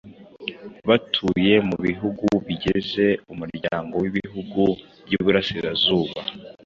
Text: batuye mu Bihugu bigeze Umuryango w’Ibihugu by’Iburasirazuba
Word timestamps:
batuye 0.89 1.53
mu 1.69 1.77
Bihugu 1.85 2.27
bigeze 2.45 3.05
Umuryango 3.31 3.93
w’Ibihugu 4.03 4.63
by’Iburasirazuba 5.05 6.19